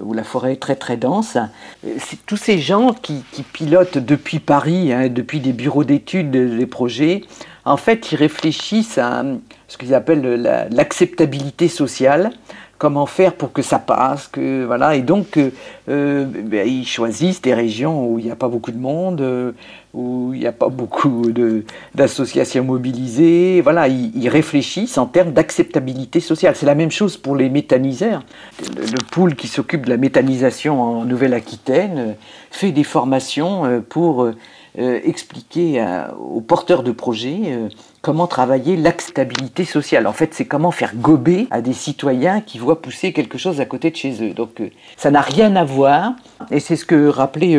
où 0.00 0.12
la 0.14 0.24
forêt 0.24 0.52
est 0.54 0.60
très 0.60 0.76
très 0.76 0.96
dense. 0.96 1.36
Euh, 1.84 1.88
C'est 1.98 2.24
tous 2.26 2.36
ces 2.36 2.58
gens 2.58 2.92
qui, 2.92 3.24
pilotent 3.52 3.98
depuis 3.98 4.38
Paris, 4.38 4.92
hein, 4.92 5.08
depuis 5.08 5.40
des 5.40 5.52
bureaux 5.52 5.84
d'études 5.84 6.30
des 6.30 6.66
projets, 6.66 7.22
en 7.64 7.76
fait, 7.76 8.12
ils 8.12 8.16
réfléchissent 8.16 8.98
à 8.98 9.24
ce 9.68 9.78
qu'ils 9.78 9.94
appellent 9.94 10.22
la- 10.22 10.68
l'acceptabilité 10.68 11.68
sociale. 11.68 12.30
Comment 12.78 13.06
faire 13.06 13.34
pour 13.34 13.52
que 13.52 13.62
ça 13.62 13.78
passe, 13.78 14.26
que 14.26 14.64
voilà, 14.64 14.96
et 14.96 15.02
donc 15.02 15.36
euh, 15.36 15.50
euh, 15.88 16.24
ben, 16.24 16.66
ils 16.66 16.84
choisissent 16.84 17.40
des 17.40 17.54
régions 17.54 18.04
où 18.08 18.18
il 18.18 18.24
n'y 18.24 18.30
a 18.32 18.34
pas 18.36 18.48
beaucoup 18.48 18.72
de 18.72 18.78
monde, 18.78 19.20
euh, 19.20 19.52
où 19.94 20.32
il 20.32 20.40
n'y 20.40 20.46
a 20.46 20.52
pas 20.52 20.68
beaucoup 20.68 21.24
d'associations 21.94 22.64
mobilisées. 22.64 23.60
Voilà, 23.60 23.88
ils, 23.88 24.28
réfléchissent 24.28 24.96
en 24.96 25.06
termes 25.06 25.32
d'acceptabilité 25.32 26.20
sociale. 26.20 26.54
C'est 26.56 26.66
la 26.66 26.74
même 26.74 26.90
chose 26.90 27.16
pour 27.16 27.36
les 27.36 27.50
méthaniseurs. 27.50 28.22
Le, 28.76 28.82
le 28.82 29.04
pool 29.10 29.34
qui 29.34 29.48
s'occupe 29.48 29.84
de 29.84 29.90
la 29.90 29.96
méthanisation 29.96 30.82
en 30.82 31.04
Nouvelle-Aquitaine 31.04 31.98
euh, 31.98 32.12
fait 32.50 32.72
des 32.72 32.84
formations 32.84 33.64
euh, 33.64 33.80
pour 33.80 34.22
euh, 34.24 34.32
expliquer 35.04 35.84
aux 36.18 36.40
porteurs 36.40 36.82
de 36.82 36.92
projets 36.92 37.58
comment 38.00 38.26
travailler 38.26 38.74
l'acceptabilité 38.76 39.66
sociale. 39.66 40.06
En 40.06 40.14
fait, 40.14 40.32
c'est 40.32 40.46
comment 40.46 40.70
faire 40.70 40.94
gober 40.96 41.46
à 41.50 41.60
des 41.60 41.74
citoyens 41.74 42.40
qui 42.40 42.58
voient 42.58 42.80
pousser 42.80 43.12
quelque 43.12 43.36
chose 43.36 43.60
à 43.60 43.66
côté 43.66 43.90
de 43.90 43.96
chez 43.96 44.22
eux. 44.22 44.32
Donc, 44.32 44.62
ça 44.96 45.10
n'a 45.10 45.20
rien 45.20 45.56
à 45.56 45.64
voir. 45.64 46.14
Et 46.50 46.58
c'est 46.58 46.76
ce 46.76 46.86
que 46.86 47.06
rappelait 47.06 47.58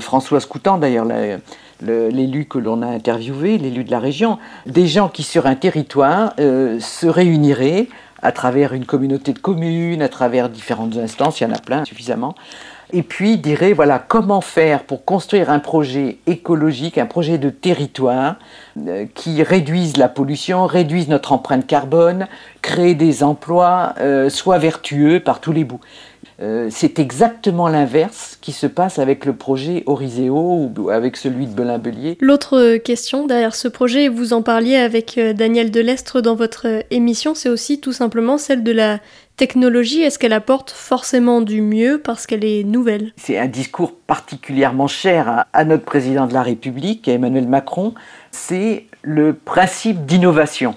Françoise 0.00 0.46
Coutan, 0.46 0.78
d'ailleurs, 0.78 1.04
l'élu 1.82 2.46
que 2.46 2.58
l'on 2.58 2.82
a 2.82 2.86
interviewé, 2.86 3.58
l'élu 3.58 3.84
de 3.84 3.90
la 3.90 4.00
région. 4.00 4.38
Des 4.66 4.86
gens 4.86 5.08
qui, 5.08 5.22
sur 5.22 5.46
un 5.46 5.54
territoire, 5.54 6.34
euh, 6.40 6.80
se 6.80 7.06
réuniraient 7.06 7.88
à 8.22 8.32
travers 8.32 8.72
une 8.72 8.84
communauté 8.84 9.32
de 9.32 9.38
communes, 9.38 10.02
à 10.02 10.08
travers 10.08 10.48
différentes 10.48 10.96
instances, 10.96 11.40
il 11.40 11.44
y 11.44 11.46
en 11.46 11.54
a 11.54 11.58
plein, 11.58 11.84
suffisamment, 11.84 12.34
et 12.92 13.02
puis 13.02 13.36
dirait 13.36 13.74
voilà 13.74 13.98
comment 13.98 14.40
faire 14.40 14.82
pour 14.84 15.04
construire 15.04 15.50
un 15.50 15.58
projet 15.58 16.18
écologique, 16.26 16.98
un 16.98 17.06
projet 17.06 17.38
de 17.38 17.50
territoire 17.50 18.36
euh, 18.86 19.06
qui 19.14 19.42
réduise 19.42 19.96
la 19.96 20.08
pollution, 20.08 20.66
réduise 20.66 21.08
notre 21.08 21.32
empreinte 21.32 21.66
carbone, 21.66 22.26
crée 22.62 22.94
des 22.94 23.22
emplois, 23.22 23.94
euh, 24.00 24.30
soit 24.30 24.58
vertueux 24.58 25.20
par 25.20 25.40
tous 25.40 25.52
les 25.52 25.64
bouts. 25.64 25.80
Euh, 26.40 26.68
c'est 26.70 27.00
exactement 27.00 27.66
l'inverse 27.66 28.38
qui 28.40 28.52
se 28.52 28.68
passe 28.68 29.00
avec 29.00 29.24
le 29.24 29.32
projet 29.34 29.82
Oriseo 29.86 30.70
ou 30.76 30.90
avec 30.90 31.16
celui 31.16 31.46
de 31.46 31.52
Belin-Belier. 31.52 32.16
L'autre 32.20 32.76
question 32.76 33.26
derrière 33.26 33.56
ce 33.56 33.66
projet, 33.66 34.04
et 34.04 34.08
vous 34.08 34.32
en 34.32 34.42
parliez 34.42 34.76
avec 34.76 35.18
euh, 35.18 35.32
Daniel 35.32 35.72
Delestre 35.72 36.22
dans 36.22 36.36
votre 36.36 36.68
euh, 36.68 36.80
émission, 36.92 37.34
c'est 37.34 37.48
aussi 37.48 37.80
tout 37.80 37.92
simplement 37.92 38.38
celle 38.38 38.62
de 38.62 38.70
la 38.70 39.00
technologie. 39.36 40.02
Est-ce 40.02 40.18
qu'elle 40.18 40.32
apporte 40.32 40.70
forcément 40.70 41.40
du 41.40 41.60
mieux 41.60 41.98
parce 41.98 42.26
qu'elle 42.26 42.44
est 42.44 42.62
nouvelle? 42.62 43.12
C'est 43.16 43.38
un 43.38 43.46
discours 43.46 43.96
particulièrement 44.06 44.86
cher 44.86 45.28
à, 45.28 45.46
à 45.52 45.64
notre 45.64 45.84
président 45.84 46.26
de 46.26 46.34
la 46.34 46.42
République, 46.42 47.08
à 47.08 47.12
Emmanuel 47.12 47.48
Macron. 47.48 47.94
C'est 48.30 48.86
le 49.02 49.34
principe 49.34 50.06
d'innovation. 50.06 50.76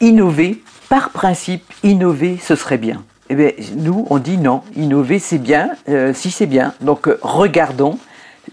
Innover, 0.00 0.62
par 0.88 1.10
principe, 1.10 1.64
innover, 1.82 2.38
ce 2.40 2.54
serait 2.54 2.78
bien. 2.78 3.02
Eh 3.34 3.56
nous, 3.76 4.06
on 4.10 4.18
dit 4.18 4.36
non, 4.36 4.60
innover, 4.76 5.18
c'est 5.18 5.38
bien, 5.38 5.70
euh, 5.88 6.12
si 6.12 6.30
c'est 6.30 6.44
bien. 6.44 6.74
Donc, 6.82 7.08
euh, 7.08 7.18
regardons, 7.22 7.98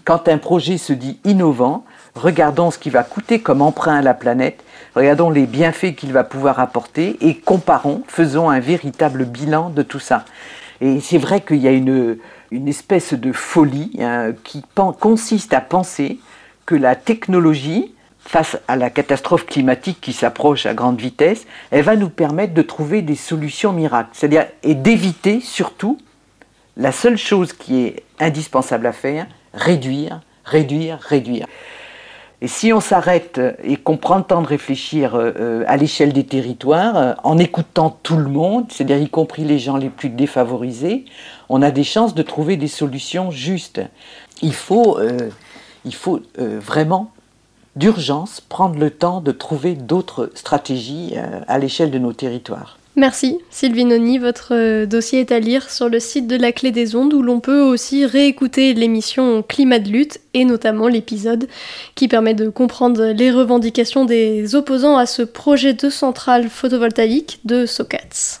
quand 0.06 0.26
un 0.26 0.38
projet 0.38 0.78
se 0.78 0.94
dit 0.94 1.20
innovant, 1.24 1.84
regardons 2.14 2.70
ce 2.70 2.78
qu'il 2.78 2.92
va 2.92 3.02
coûter 3.02 3.40
comme 3.40 3.60
emprunt 3.60 3.96
à 3.96 4.00
la 4.00 4.14
planète, 4.14 4.64
regardons 4.96 5.28
les 5.28 5.44
bienfaits 5.44 5.94
qu'il 5.96 6.14
va 6.14 6.24
pouvoir 6.24 6.60
apporter 6.60 7.18
et 7.20 7.36
comparons, 7.36 8.04
faisons 8.06 8.48
un 8.48 8.58
véritable 8.58 9.26
bilan 9.26 9.68
de 9.68 9.82
tout 9.82 9.98
ça. 9.98 10.24
Et 10.80 11.00
c'est 11.00 11.18
vrai 11.18 11.42
qu'il 11.42 11.58
y 11.58 11.68
a 11.68 11.72
une, 11.72 12.16
espèce 12.66 13.12
de 13.12 13.32
folie 13.32 13.92
hein, 14.00 14.32
qui 14.44 14.64
consiste 14.98 15.52
à 15.52 15.60
penser 15.60 16.20
que 16.64 16.74
la 16.74 16.94
technologie, 16.96 17.92
face 18.22 18.58
à 18.68 18.76
la 18.76 18.90
catastrophe 18.90 19.46
climatique 19.46 20.00
qui 20.00 20.12
s'approche 20.12 20.66
à 20.66 20.74
grande 20.74 21.00
vitesse, 21.00 21.46
elle 21.70 21.82
va 21.82 21.96
nous 21.96 22.10
permettre 22.10 22.54
de 22.54 22.62
trouver 22.62 23.02
des 23.02 23.16
solutions 23.16 23.72
miracles. 23.72 24.10
C'est-à-dire, 24.12 24.46
et 24.62 24.74
d'éviter 24.74 25.40
surtout 25.40 25.98
la 26.76 26.92
seule 26.92 27.18
chose 27.18 27.52
qui 27.52 27.82
est 27.82 28.02
indispensable 28.18 28.86
à 28.86 28.92
faire, 28.92 29.26
réduire, 29.54 30.20
réduire, 30.44 30.98
réduire. 31.00 31.46
Et 32.42 32.48
si 32.48 32.72
on 32.72 32.80
s'arrête 32.80 33.38
et 33.62 33.76
qu'on 33.76 33.98
prend 33.98 34.16
le 34.16 34.22
temps 34.22 34.40
de 34.40 34.46
réfléchir 34.46 35.14
euh, 35.14 35.32
euh, 35.38 35.64
à 35.66 35.76
l'échelle 35.76 36.14
des 36.14 36.24
territoires, 36.24 36.96
euh, 36.96 37.12
en 37.22 37.36
écoutant 37.36 37.98
tout 38.02 38.16
le 38.16 38.30
monde, 38.30 38.64
c'est-à-dire 38.70 38.96
y 38.96 39.10
compris 39.10 39.44
les 39.44 39.58
gens 39.58 39.76
les 39.76 39.90
plus 39.90 40.08
défavorisés, 40.08 41.04
on 41.50 41.60
a 41.60 41.70
des 41.70 41.84
chances 41.84 42.14
de 42.14 42.22
trouver 42.22 42.56
des 42.56 42.68
solutions 42.68 43.30
justes. 43.30 43.82
Il 44.40 44.54
faut, 44.54 44.98
euh, 44.98 45.28
il 45.84 45.94
faut 45.94 46.20
euh, 46.38 46.58
vraiment 46.58 47.10
d'urgence 47.80 48.42
prendre 48.42 48.78
le 48.78 48.90
temps 48.90 49.22
de 49.22 49.32
trouver 49.32 49.74
d'autres 49.74 50.30
stratégies 50.34 51.14
euh, 51.16 51.40
à 51.48 51.58
l'échelle 51.58 51.90
de 51.90 51.98
nos 51.98 52.12
territoires. 52.12 52.76
Merci 52.94 53.38
Sylvie 53.48 53.86
Noni, 53.86 54.18
votre 54.18 54.54
euh, 54.54 54.84
dossier 54.84 55.20
est 55.20 55.32
à 55.32 55.40
lire 55.40 55.70
sur 55.70 55.88
le 55.88 55.98
site 55.98 56.26
de 56.26 56.36
la 56.36 56.52
Clé 56.52 56.72
des 56.72 56.94
Ondes 56.94 57.14
où 57.14 57.22
l'on 57.22 57.40
peut 57.40 57.62
aussi 57.62 58.04
réécouter 58.04 58.74
l'émission 58.74 59.42
Climat 59.42 59.78
de 59.78 59.88
lutte 59.88 60.20
et 60.34 60.44
notamment 60.44 60.88
l'épisode 60.88 61.48
qui 61.94 62.06
permet 62.06 62.34
de 62.34 62.50
comprendre 62.50 63.12
les 63.12 63.30
revendications 63.30 64.04
des 64.04 64.54
opposants 64.54 64.98
à 64.98 65.06
ce 65.06 65.22
projet 65.22 65.72
de 65.72 65.88
centrale 65.88 66.50
photovoltaïque 66.50 67.40
de 67.46 67.64
Socats. 67.64 68.40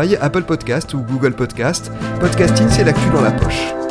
Apple 0.19 0.43
Podcast 0.43 0.93
ou 0.93 1.01
Google 1.01 1.33
Podcast. 1.33 1.91
Podcasting, 2.19 2.67
c'est 2.69 2.83
l'actu 2.83 3.09
dans 3.13 3.21
la 3.21 3.31
poche. 3.31 3.90